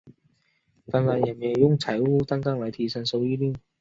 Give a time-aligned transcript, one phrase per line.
[0.87, 3.53] 当然也没有用财务杠杆来提升收益率。